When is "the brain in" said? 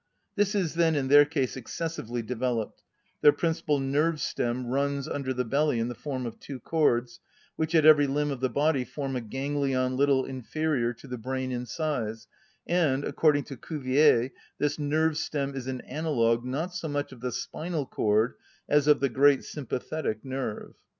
11.07-11.67